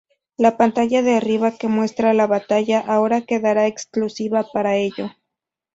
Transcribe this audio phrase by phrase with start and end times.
[0.35, 5.11] La pantalla de arriba que muestra la batalla ahora quedará exclusiva para ello.